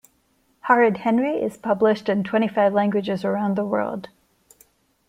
Horrid 0.63 0.97
Henry 0.97 1.35
is 1.35 1.57
published 1.57 2.09
in 2.09 2.23
twenty 2.23 2.47
five 2.47 2.73
languages 2.73 3.23
around 3.23 3.55
the 3.55 3.63
world. 3.63 4.09